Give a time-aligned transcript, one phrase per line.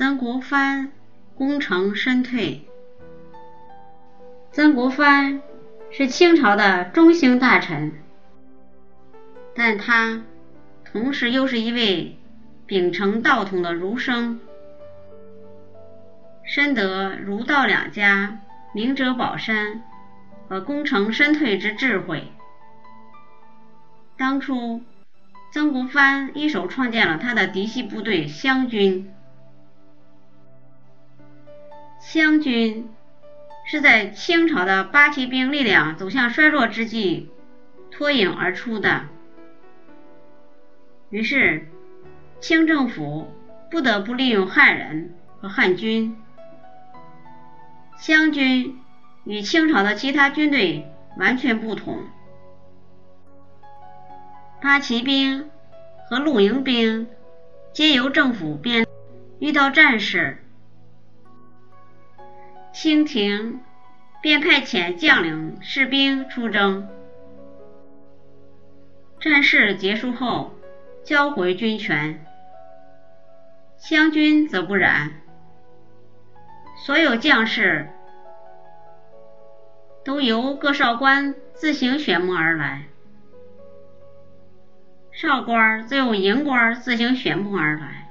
[0.00, 0.92] 曾国藩
[1.34, 2.66] 功成身退。
[4.50, 5.42] 曾国藩
[5.90, 7.92] 是清朝的中兴大臣，
[9.54, 10.22] 但他
[10.90, 12.16] 同时又是一位
[12.64, 14.40] 秉承道统的儒生，
[16.44, 18.40] 深得儒道两家
[18.72, 19.82] 明哲保身
[20.48, 22.32] 和功成身退之智慧。
[24.16, 24.80] 当初，
[25.52, 29.12] 曾国藩一手创建了他的嫡系部队湘军。
[32.00, 32.88] 湘军
[33.66, 37.28] 是在清朝的八旗兵力量走向衰弱之际
[37.90, 39.02] 脱颖而出的，
[41.10, 41.68] 于是
[42.40, 43.30] 清政府
[43.70, 46.16] 不得不利用汉人和汉军。
[47.98, 48.78] 湘军
[49.24, 51.98] 与清朝的其他军队完全不同，
[54.62, 55.50] 八旗兵
[56.08, 57.06] 和露营兵
[57.74, 58.86] 皆由政府编，
[59.38, 60.42] 遇到战事。
[62.72, 63.60] 清廷
[64.22, 66.88] 便派遣将领、士兵出征，
[69.18, 70.54] 战事结束后
[71.04, 72.24] 交回军权。
[73.76, 75.10] 湘军则不然，
[76.86, 77.90] 所有将士
[80.04, 82.84] 都由各少官自行选募而来，
[85.10, 88.10] 少官则由营官自行选募而来，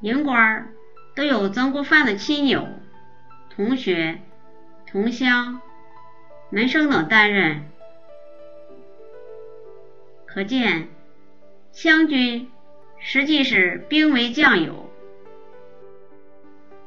[0.00, 0.72] 营官
[1.14, 2.66] 都有曾国藩的亲友。
[3.56, 4.18] 同学、
[4.86, 5.62] 同乡、
[6.50, 7.62] 门生等担任，
[10.26, 10.88] 可见
[11.72, 12.50] 湘军
[12.98, 14.90] 实际是兵为将有，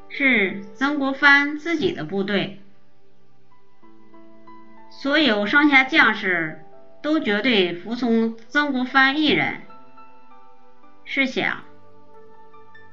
[0.09, 2.61] 是曾国藩自己的部队，
[4.91, 6.63] 所有上下将士
[7.01, 9.61] 都绝对服从曾国藩一人。
[11.03, 11.63] 试想，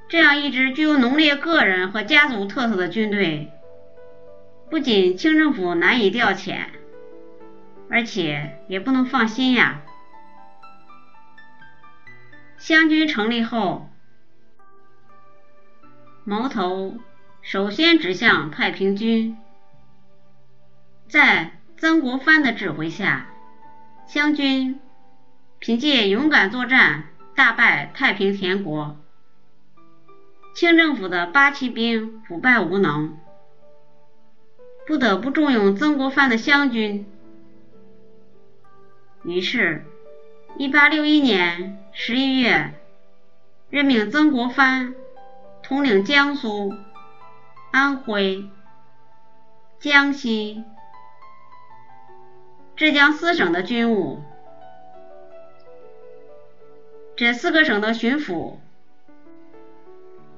[0.08, 3.52] 这样一支具有浓烈个人和家族特色的军队。
[4.68, 6.66] 不仅清政府难以调遣，
[7.88, 9.82] 而且也不能放心呀。
[12.58, 13.88] 湘军成立后，
[16.24, 16.96] 矛头
[17.42, 19.36] 首先指向太平军。
[21.08, 23.28] 在曾国藩的指挥下，
[24.08, 24.80] 湘军
[25.60, 27.04] 凭借勇敢作战，
[27.36, 28.96] 大败太平天国。
[30.54, 33.16] 清政府的八旗兵腐败无能。
[34.86, 37.06] 不得不重用曾国藩的湘军，
[39.24, 39.84] 于是
[40.58, 42.74] ，1861年11月，
[43.68, 44.94] 任命曾国藩
[45.64, 46.72] 统领江苏、
[47.72, 48.48] 安徽、
[49.80, 50.62] 江西、
[52.76, 54.22] 浙江四省的军务。
[57.16, 58.58] 这四个省的巡抚，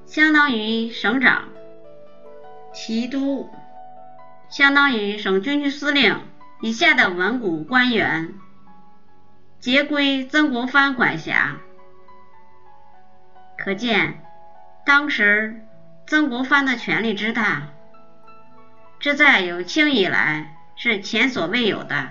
[0.06, 1.50] 相当于省长、
[2.72, 3.50] 提督。
[4.48, 6.22] 相当于省军区司令
[6.60, 8.34] 以下的文武官员，
[9.60, 11.58] 皆归曾国藩管辖。
[13.58, 14.22] 可见
[14.86, 15.60] 当时
[16.06, 17.68] 曾国藩的权力之大，
[18.98, 22.08] 这在有清以来是前所未有的。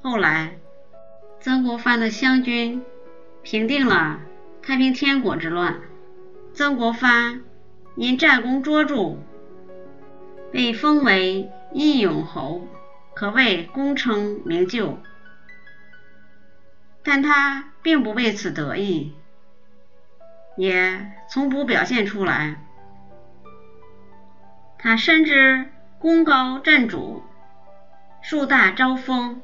[0.00, 0.54] 后来，
[1.40, 2.82] 曾国藩的湘军
[3.42, 4.20] 平定了
[4.62, 5.76] 太平天国之乱，
[6.54, 7.42] 曾国藩
[7.96, 9.18] 因战功卓著。
[10.54, 12.68] 被封为义勇侯，
[13.12, 14.98] 可谓功成名就。
[17.02, 19.16] 但他并不为此得意，
[20.56, 22.62] 也从不表现出来。
[24.78, 25.66] 他深知
[25.98, 27.24] 功高震主、
[28.22, 29.42] 树大招风、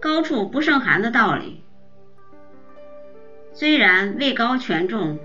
[0.00, 1.62] 高处不胜寒的道理。
[3.52, 5.20] 虽然位高权重，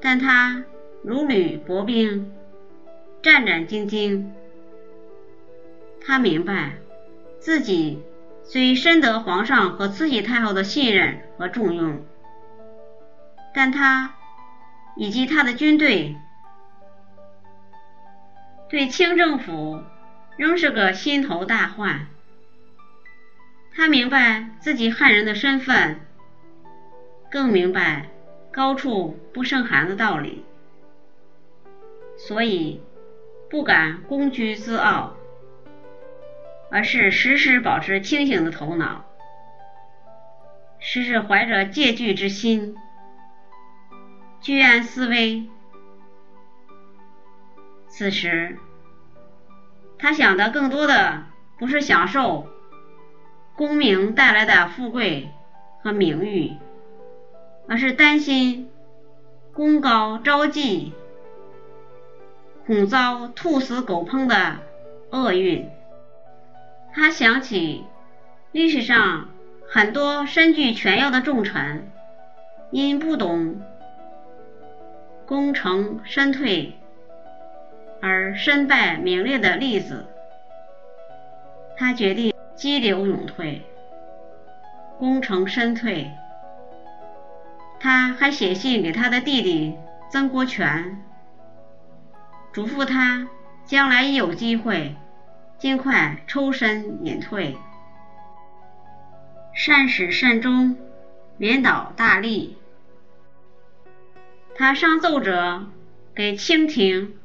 [0.00, 0.62] 但他
[1.02, 2.32] 如履薄冰。
[3.20, 4.30] 战战兢兢，
[6.00, 6.74] 他明白
[7.40, 8.00] 自己
[8.44, 12.04] 虽深得皇上和慈禧太后的信任和重用，
[13.52, 14.14] 但他
[14.96, 16.16] 以及他的军队
[18.68, 19.82] 对清政府
[20.36, 22.06] 仍是个心头大患。
[23.74, 26.00] 他明白自己汉人的身份，
[27.30, 28.08] 更明白
[28.52, 30.44] 高处不胜寒的道理，
[32.16, 32.80] 所以。
[33.50, 35.14] 不敢功居自傲，
[36.70, 39.06] 而是时时保持清醒的头脑，
[40.78, 42.76] 时时怀着戒惧之心，
[44.42, 45.48] 居安思危。
[47.88, 48.58] 此时，
[49.98, 51.24] 他想的更多的
[51.58, 52.46] 不是享受
[53.56, 55.30] 功名带来的富贵
[55.82, 56.52] 和名誉，
[57.66, 58.70] 而是担心
[59.54, 60.92] 功高招忌，
[62.68, 64.58] 恐遭兔死狗烹的
[65.10, 65.70] 厄运。
[66.92, 67.86] 他想起
[68.52, 69.30] 历史上
[69.70, 71.90] 很多身具权要的重臣，
[72.70, 73.62] 因不懂
[75.24, 76.74] 功成身退
[78.02, 80.04] 而身败名裂的例子，
[81.74, 83.62] 他决定激流勇退，
[84.98, 86.10] 功成身退。
[87.80, 89.74] 他还写信给他的弟弟
[90.12, 91.02] 曾国荃，
[92.58, 93.28] 嘱咐他
[93.66, 94.96] 将来一有机会，
[95.60, 97.56] 尽快抽身隐退，
[99.54, 100.76] 善始善终，
[101.36, 102.58] 免倒大利。
[104.56, 105.66] 他上奏折
[106.16, 107.16] 给清廷，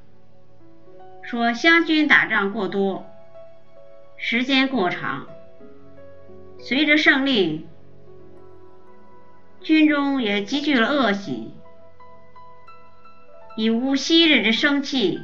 [1.24, 3.04] 说湘军打仗过多，
[4.18, 5.26] 时间过长，
[6.60, 7.68] 随着胜利。
[9.64, 11.52] 军中也积聚了恶习，
[13.56, 15.22] 以无昔日之生气，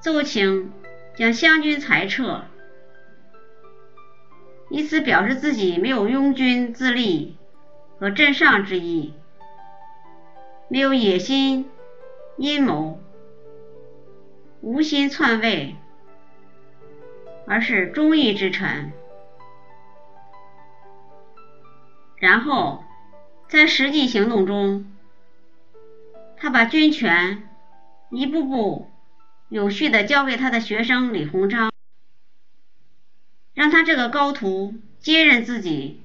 [0.00, 0.70] 奏请
[1.16, 2.44] 将湘军裁撤，
[4.70, 7.38] 以此表示自己没有拥军自立
[7.98, 9.14] 和镇上之意，
[10.68, 11.70] 没有野心、
[12.36, 13.00] 阴谋、
[14.60, 15.74] 无心篡位，
[17.46, 18.92] 而是忠义之臣。
[22.18, 22.84] 然后，
[23.48, 24.92] 在实际行动中，
[26.40, 27.48] 他把军权
[28.10, 28.90] 一步步
[29.48, 31.72] 有序的交给他的学生李鸿章，
[33.54, 36.02] 让他这个高徒接任自己，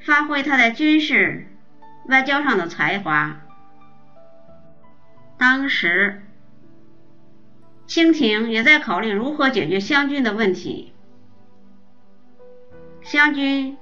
[0.00, 1.46] 发挥他在军事、
[2.06, 3.40] 外交上的才华。
[5.36, 6.22] 当时，
[7.86, 10.92] 清廷也在考虑如何解决湘军的问题，
[13.02, 13.76] 湘军。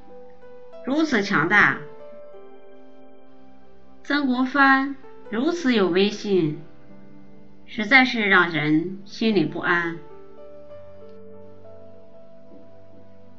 [0.86, 1.78] 如此强大，
[4.10, 4.96] 曾国藩
[5.30, 6.60] 如此有威信，
[7.64, 9.98] 实在是让人心里不安。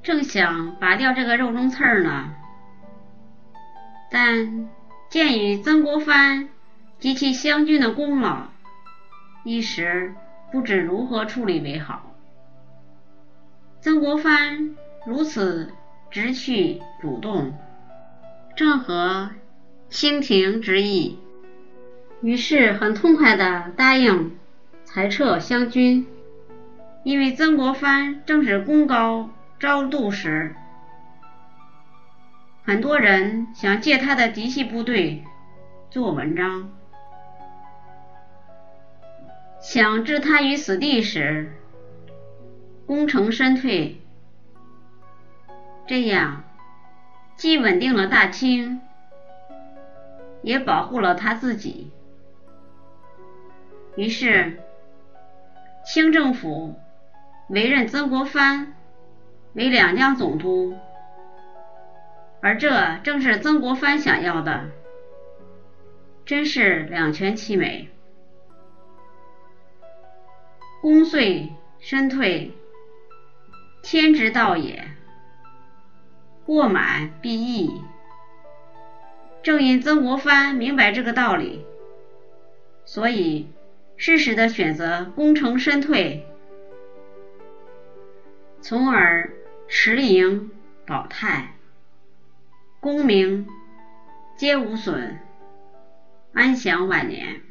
[0.01, 2.33] 正想拔掉这个肉中刺儿呢，
[4.09, 4.69] 但
[5.09, 6.47] 鉴于曾国藩
[6.99, 8.43] 及其湘军的功劳，
[9.43, 10.15] 一时
[10.53, 12.15] 不知如何处理为好。
[13.81, 15.73] 曾国藩如此。
[16.09, 17.53] 直去主动，
[18.53, 19.29] 正合
[19.91, 21.19] 清廷之意，
[22.21, 24.37] 于是很痛快地答应
[24.85, 26.07] 裁撤湘军。
[27.03, 30.55] 因为曾国藩正是功高招妒时，
[32.63, 35.25] 很多人想借他的嫡系部队
[35.89, 36.71] 做文章，
[39.59, 41.51] 想置他于死地时，
[42.85, 43.99] 功成身退。
[45.85, 46.43] 这样，
[47.35, 48.79] 既稳定了大清，
[50.41, 51.91] 也保护了他自己。
[53.95, 54.59] 于是，
[55.85, 56.75] 清政府
[57.49, 58.73] 委任曾国藩
[59.53, 60.77] 为两江总督，
[62.41, 64.69] 而这正是曾国藩想要的，
[66.25, 67.89] 真是两全其美。
[70.81, 72.53] 功遂身退，
[73.83, 74.87] 天之道也。
[76.45, 77.81] 过满必溢。
[79.43, 81.65] 正因曾国藩明白这个道理，
[82.85, 83.47] 所以
[83.97, 86.27] 适时的选择功成身退，
[88.61, 89.31] 从而
[89.67, 90.51] 持盈
[90.85, 91.55] 保泰，
[92.79, 93.47] 功名
[94.37, 95.19] 皆无损，
[96.33, 97.41] 安享晚年。